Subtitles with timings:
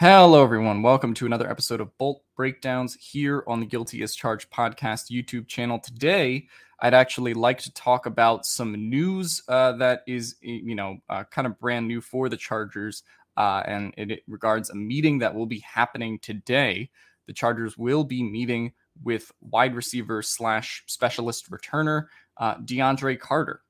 [0.00, 0.80] Hello, everyone.
[0.80, 5.46] Welcome to another episode of Bolt Breakdowns here on the Guilty as Charged podcast YouTube
[5.46, 5.78] channel.
[5.78, 6.46] Today,
[6.80, 11.46] I'd actually like to talk about some news uh, that is, you know, uh, kind
[11.46, 13.02] of brand new for the Chargers,
[13.36, 16.88] uh, and it, it regards a meeting that will be happening today.
[17.26, 18.72] The Chargers will be meeting
[19.04, 22.06] with wide receiver slash specialist returner
[22.38, 23.60] uh, DeAndre Carter.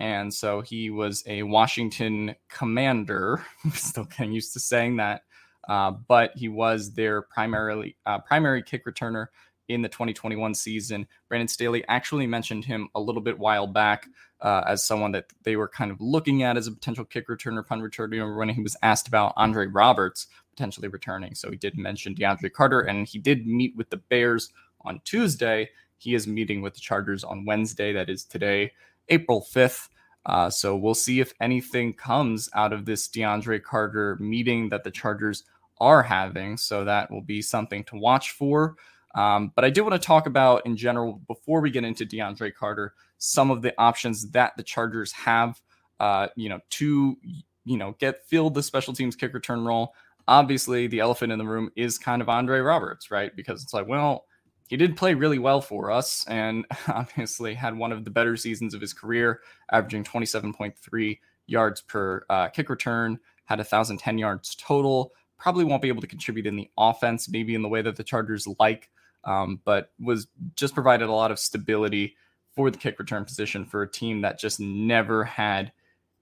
[0.00, 3.44] And so he was a Washington commander.
[3.72, 5.22] Still getting used to saying that
[5.68, 9.26] uh, but he was their primarily uh, primary kick returner
[9.68, 11.06] in the 2021 season.
[11.28, 14.06] Brandon Staley actually mentioned him a little bit while back
[14.40, 17.66] uh, as someone that they were kind of looking at as a potential kick returner,
[17.66, 21.34] punt returner when he was asked about Andre Roberts potentially returning.
[21.34, 24.52] So he did mention DeAndre Carter, and he did meet with the Bears
[24.82, 25.68] on Tuesday.
[25.98, 28.72] He is meeting with the Chargers on Wednesday, that is today,
[29.08, 29.88] April 5th.
[30.24, 34.90] Uh, so we'll see if anything comes out of this DeAndre Carter meeting that the
[34.90, 35.44] Chargers
[35.78, 36.56] are having.
[36.56, 38.76] So that will be something to watch for.
[39.14, 42.54] Um, but I do want to talk about in general before we get into DeAndre
[42.54, 45.60] Carter some of the options that the Chargers have,
[46.00, 47.16] uh, you know, to
[47.64, 49.94] you know get filled the special teams kick return role.
[50.28, 53.34] Obviously, the elephant in the room is kind of Andre Roberts, right?
[53.34, 54.26] Because it's like, well,
[54.68, 58.74] he did play really well for us, and obviously had one of the better seasons
[58.74, 59.40] of his career,
[59.72, 66.00] averaging 27.3 yards per uh, kick return, had 1,010 yards total probably won't be able
[66.00, 68.90] to contribute in the offense, maybe in the way that the Chargers like,
[69.24, 72.16] um, but was just provided a lot of stability
[72.54, 75.72] for the kick return position for a team that just never had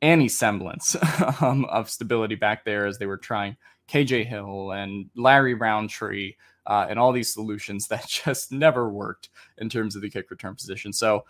[0.02, 0.96] any semblance
[1.40, 3.56] um, of stability back there as they were trying
[3.88, 6.34] KJ Hill and Larry Rountree
[6.66, 10.54] uh, and all these solutions that just never worked in terms of the kick return
[10.54, 10.92] position.
[10.92, 11.24] So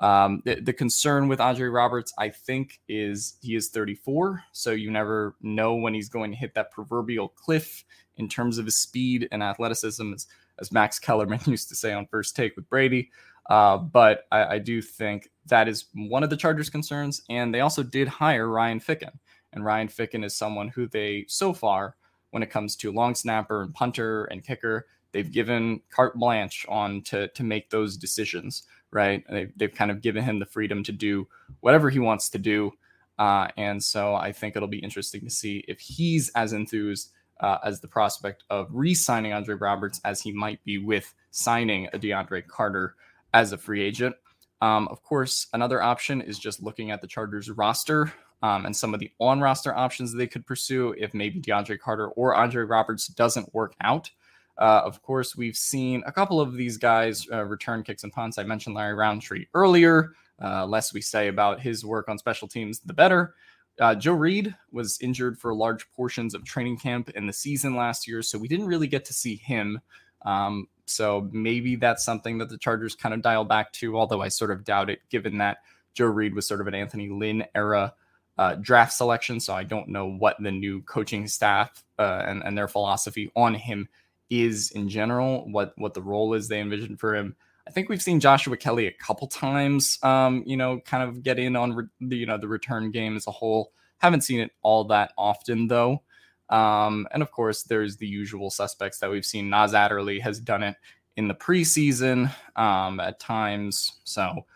[0.00, 4.90] um, the, the, concern with Andre Roberts, I think, is he is 34, so you
[4.90, 7.84] never know when he's going to hit that proverbial cliff
[8.16, 10.26] in terms of his speed and athleticism, as,
[10.58, 13.10] as Max Kellerman used to say on First Take with Brady.
[13.50, 17.60] Uh, but I, I, do think that is one of the Chargers' concerns, and they
[17.60, 19.12] also did hire Ryan Ficken,
[19.52, 21.96] and Ryan Ficken is someone who they so far,
[22.30, 27.02] when it comes to long snapper and punter and kicker, they've given carte blanche on
[27.02, 28.62] to to make those decisions
[28.92, 29.24] right?
[29.28, 31.26] They've, they've kind of given him the freedom to do
[31.60, 32.72] whatever he wants to do.
[33.18, 37.58] Uh, and so I think it'll be interesting to see if he's as enthused uh,
[37.64, 41.98] as the prospect of re signing Andre Roberts as he might be with signing a
[41.98, 42.96] DeAndre Carter
[43.34, 44.16] as a free agent.
[44.62, 48.12] Um, of course, another option is just looking at the Chargers roster
[48.42, 52.08] um, and some of the on roster options they could pursue if maybe DeAndre Carter
[52.08, 54.10] or Andre Roberts doesn't work out.
[54.60, 58.36] Uh, of course, we've seen a couple of these guys uh, return kicks and punts.
[58.36, 60.12] I mentioned Larry Rountree earlier.
[60.42, 63.34] Uh, less we say about his work on special teams, the better.
[63.78, 68.06] Uh, Joe Reed was injured for large portions of training camp in the season last
[68.06, 69.80] year, so we didn't really get to see him.
[70.26, 74.28] Um, so maybe that's something that the Chargers kind of dial back to, although I
[74.28, 75.58] sort of doubt it, given that
[75.94, 77.94] Joe Reed was sort of an Anthony Lynn era
[78.36, 79.40] uh, draft selection.
[79.40, 83.54] So I don't know what the new coaching staff uh, and, and their philosophy on
[83.54, 83.88] him
[84.30, 87.36] is in general, what what the role is they envision for him.
[87.66, 91.38] I think we've seen Joshua Kelley a couple times, um, you know, kind of get
[91.38, 93.72] in on re- the you know the return game as a whole.
[93.98, 96.02] Haven't seen it all that often though.
[96.48, 99.50] Um, and of course, there's the usual suspects that we've seen.
[99.50, 100.76] Nas Adderley has done it
[101.16, 104.00] in the preseason um, at times.
[104.04, 104.46] So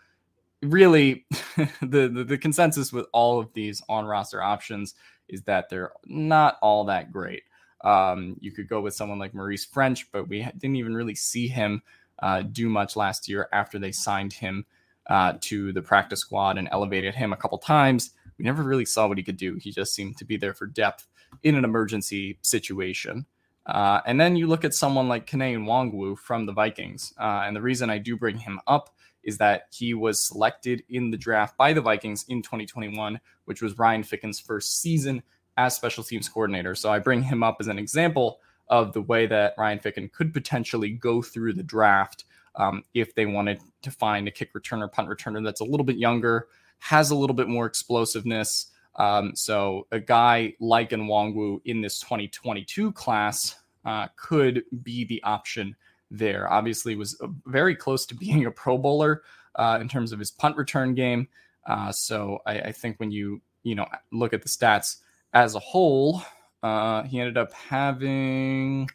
[0.61, 1.25] really,
[1.81, 4.95] the, the, the consensus with all of these on roster options
[5.29, 7.43] is that they're not all that great.
[7.83, 11.47] Um, you could go with someone like Maurice Ffrench, but we didn't even really see
[11.47, 11.81] him
[12.19, 14.65] uh, do much last year after they signed him
[15.09, 18.11] uh, to the practice squad and elevated him a couple times.
[18.37, 19.55] We never really saw what he could do.
[19.55, 21.07] He just seemed to be there for depth
[21.43, 23.25] in an emergency situation.
[23.65, 27.13] Uh, and then you look at someone like Kene Nwangwu from the Vikings.
[27.19, 31.09] Uh, and the reason I do bring him up is that he was selected in
[31.09, 35.23] the draft by the Vikings in 2021, which was Ryan Ficken's first season
[35.57, 36.75] as special teams coordinator.
[36.75, 40.33] So I bring him up as an example of the way that Ryan Ficken could
[40.33, 42.25] potentially go through the draft
[42.55, 45.97] um, if they wanted to find a kick returner, punt returner that's a little bit
[45.97, 46.47] younger,
[46.79, 48.71] has a little bit more explosiveness.
[48.95, 55.75] Um, so a guy like Nwangwu in this 2022 class uh, could be the option
[56.09, 56.51] there.
[56.51, 59.23] Obviously, was uh, very close to being a Pro Bowler
[59.55, 61.27] uh, in terms of his punt return game.
[61.67, 64.97] Uh, so I, I, think when you you know look at the stats
[65.35, 66.23] as a whole,
[66.63, 68.89] uh, he ended up having.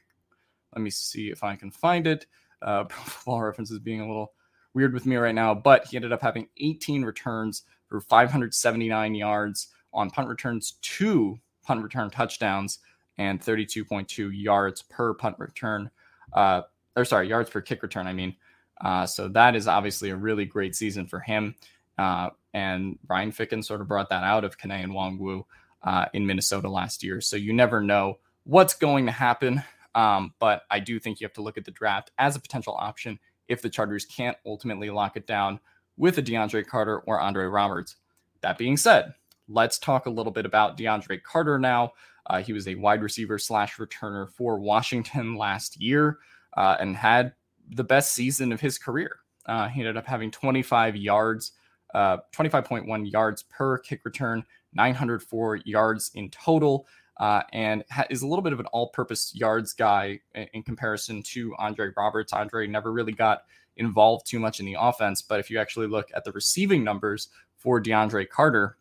[0.75, 2.27] Let me see if I can find it.
[2.63, 4.33] Uh, Football References being a little
[4.75, 9.69] weird with me right now, but he ended up having 18 returns for 579 yards
[9.93, 12.79] on punt returns, two punt return touchdowns,
[13.19, 15.91] and 32.2 yards per punt return.
[16.33, 16.63] Uh,
[16.97, 18.07] or sorry, yards per kick return.
[18.07, 18.35] I mean,
[18.81, 21.55] uh, so that is obviously a really great season for him.
[21.99, 25.45] Uh, and Brian Ficken sort of brought that out of Kene Nwangwu
[25.83, 27.21] uh, in Minnesota last year.
[27.21, 29.63] So you never know what's going to happen.
[29.95, 32.77] Um, but I do think you have to look at the draft as a potential
[32.79, 33.19] option
[33.49, 35.59] if the Chargers can't ultimately lock it down
[35.97, 37.97] with a DeAndre Carter or Andre Roberts.
[38.43, 39.15] That being said,
[39.49, 41.93] let's talk a little bit about DeAndre Carter now.
[42.27, 46.19] Uh, he was a wide receiver slash returner for Washington last year
[46.57, 47.33] uh, and had
[47.69, 49.17] the best season of his career.
[49.47, 51.53] Uh, he ended up having 25 yards,
[51.95, 56.87] uh, 25.1 yards per kick return, 904 yards in total,
[57.19, 61.23] uh, and ha- is a little bit of an all-purpose yards guy in, in comparison
[61.23, 62.33] to Andre Roberts.
[62.33, 63.43] Andre never really got
[63.77, 67.29] involved too much in the offense, but if you actually look at the receiving numbers
[67.57, 68.77] for DeAndre Carter,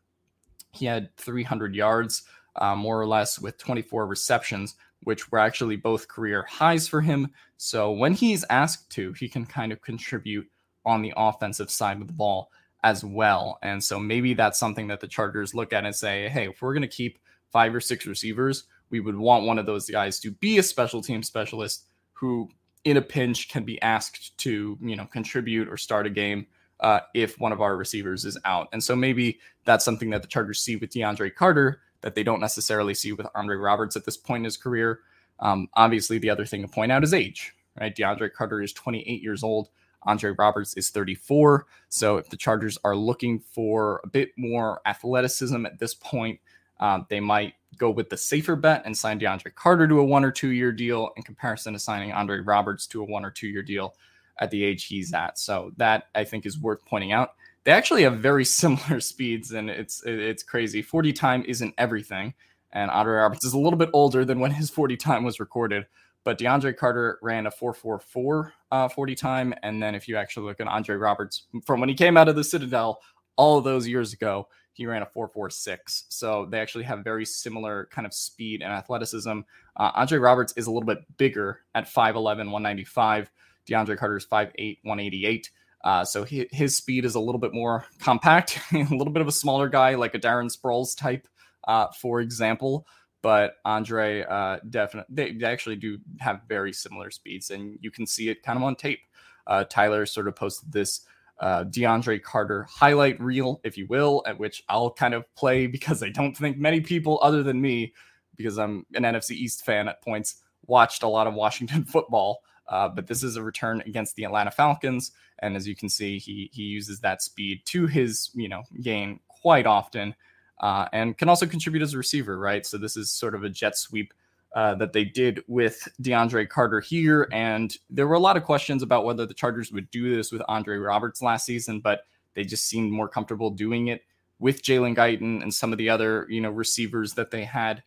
[0.71, 2.24] he had 300 yards,
[2.56, 7.30] uh, more or less, with 24 receptions, which were actually both career highs for him.
[7.57, 10.50] So when he's asked to, he can kind of contribute
[10.85, 12.50] on the offensive side of the ball
[12.84, 13.60] as well.
[13.62, 16.74] And so maybe that's something that the Chargers look at and say, hey, if we're
[16.74, 17.20] going to keep
[17.52, 21.02] five or six receivers, we would want one of those guys to be a special
[21.02, 22.50] team specialist who,
[22.84, 26.48] in a pinch, can be asked to, you know, contribute or start a game
[26.80, 28.70] uh, if one of our receivers is out.
[28.72, 32.40] And so maybe that's something that the Chargers see with DeAndre Carter that they don't
[32.40, 35.02] necessarily see with Andre Roberts at this point in his career.
[35.40, 37.96] Um, obviously, the other thing to point out is age, right?
[37.96, 39.70] DeAndre Carter is 28 years old.
[40.04, 41.66] Andre Roberts is 34.
[41.90, 46.40] So if the Chargers are looking for a bit more athleticism at this point,
[46.80, 50.24] um, they might go with the safer bet and sign DeAndre Carter to a one
[50.24, 53.48] or two year deal in comparison to signing Andre Roberts to a one or two
[53.48, 53.96] year deal
[54.40, 55.38] at the age he's at.
[55.38, 57.34] So that I think is worth pointing out.
[57.66, 60.81] They actually have very similar speeds, and it's it's crazy.
[60.81, 62.34] 40 time isn't everything,
[62.72, 65.86] and Andre Roberts is a little bit older than when his 40 time was recorded.
[66.24, 70.60] But DeAndre Carter ran a 4.44 uh, 40 time, and then if you actually look
[70.60, 73.00] at Andre Roberts from when he came out of the Citadel
[73.36, 76.04] all those years ago, he ran a 4.46.
[76.10, 79.42] So they actually have very similar kind of speed and athleticism.
[79.76, 82.16] Uh, Andre Roberts is a little bit bigger at 5'11,
[82.52, 83.31] 195.
[83.68, 85.52] DeAndre Carter is 5'8, 188.
[85.83, 89.28] Uh, so he, his speed is a little bit more compact, a little bit of
[89.28, 91.28] a smaller guy, like a Darren Sproles type,
[91.68, 92.85] uh, for example.
[93.21, 98.30] But Andre, uh, definitely, they, actually do have very similar speeds, and you can see
[98.30, 99.02] it kind of on tape.
[99.45, 101.02] Uh, Tyler sort of posted this
[101.40, 106.04] uh, DeAndre Carter highlight reel, if you will, at which I'll kind of play because
[106.04, 107.94] I don't think many people, other than me,
[108.35, 112.42] because I'm an NFC East fan at points, watched a lot of Washington football.
[112.68, 116.19] Uh, but this is a return against the Atlanta Falcons, and as you can see,
[116.19, 120.14] he he uses that speed to his you know gain quite often,
[120.59, 122.66] uh, and can also contribute as a receiver, right?
[122.66, 124.13] So this is sort of a jet sweep
[124.56, 128.83] uh, that they did with DeAndre Carter here, and there were a lot of questions
[128.83, 132.01] about whether the Chargers would do this with Andre Roberts last season, but
[132.33, 134.04] they just seemed more comfortable doing it
[134.39, 137.83] with Jalen Guyton and some of the other you know receivers that they had.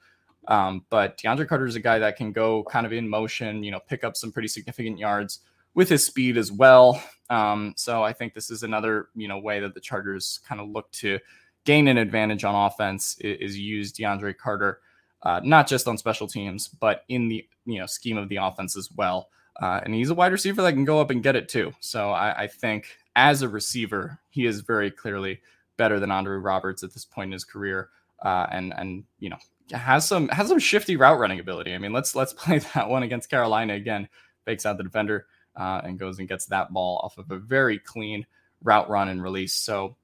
[0.49, 3.71] Um, but DeAndre Carter is a guy that can go kind of in motion, you
[3.71, 5.41] know, pick up some pretty significant yards
[5.75, 7.02] with his speed as well.
[7.31, 10.69] Um, so I think this is another, you know, way that the Chargers kind of
[10.69, 11.19] look to
[11.64, 14.81] gain an advantage on offense is, is use DeAndre Carter,
[15.23, 18.76] uh, not just on special teams, but in the, you know, scheme of the offense
[18.76, 19.28] as well.
[19.61, 21.73] Uh, and he's a wide receiver that can go up and get it too.
[21.81, 25.40] So I, I think as a receiver, he is very clearly
[25.76, 27.90] better than Andre Roberts at this point in his career.
[28.23, 29.37] Uh, and and you know
[29.73, 31.75] has some has some shifty route running ability.
[31.75, 34.09] I mean, let's let's play that one against Carolina again.
[34.45, 35.26] Fakes out the defender
[35.57, 38.26] uh, and goes and gets that ball off of a very clean
[38.62, 39.54] route run and release.
[39.54, 39.97] So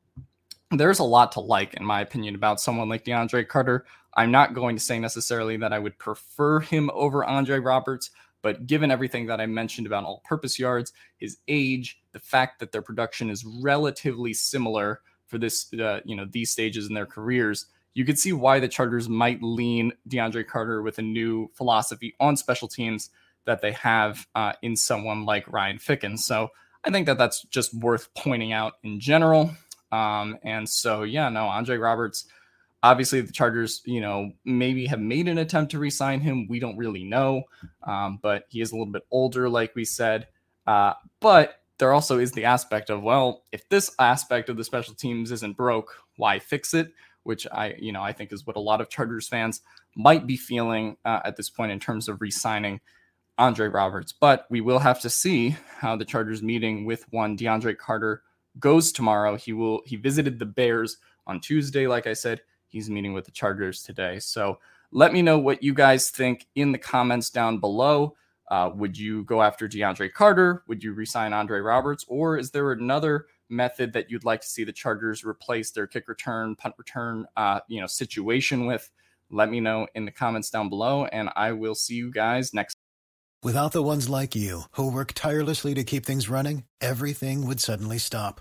[0.70, 3.86] there's a lot to like, in my opinion, about someone like DeAndre Carter.
[4.14, 8.10] I'm not going to say necessarily that I would prefer him over Andre Roberts,
[8.42, 12.72] but given everything that I mentioned about all purpose yards, his age, the fact that
[12.72, 17.66] their production is relatively similar for this, uh, you know, these stages in their careers,
[17.94, 22.36] you could see why the Chargers might lean DeAndre Carter with a new philosophy on
[22.36, 23.10] special teams
[23.44, 26.18] that they have uh, in someone like Ryan Ficken.
[26.18, 26.50] So
[26.84, 29.50] I think that that's just worth pointing out in general.
[29.90, 32.26] Um, and so, yeah, no, Andre Roberts,
[32.82, 36.46] obviously the Chargers, you know, maybe have made an attempt to re-sign him.
[36.48, 37.44] We don't really know,
[37.82, 40.28] um, but he is a little bit older, like we said.
[40.66, 44.94] Uh, but there also is the aspect of, well, if this aspect of the special
[44.94, 46.92] teams isn't broke, why fix it?
[47.22, 49.60] Which I, you know, I think is what a lot of Chargers fans
[49.96, 52.80] might be feeling uh, at this point in terms of re-signing
[53.38, 54.12] Andre Roberts.
[54.12, 58.22] But we will have to see how the Chargers meeting with one DeAndre Carter
[58.60, 59.36] goes tomorrow.
[59.36, 62.40] He will he visited the Bears on Tuesday, like I said.
[62.66, 64.18] He's meeting with the Chargers today.
[64.18, 64.58] So
[64.90, 68.14] let me know what you guys think in the comments down below.
[68.50, 70.62] Uh, would you go after DeAndre Carter?
[70.68, 72.04] Would you resign Andre Roberts?
[72.08, 76.08] Or is there another method that you'd like to see the Chargers replace their kick
[76.08, 78.90] return, punt return, uh, you know, situation with?
[79.30, 82.76] Let me know in the comments down below, and I will see you guys next.
[83.42, 87.98] Without the ones like you who work tirelessly to keep things running, everything would suddenly
[87.98, 88.40] stop.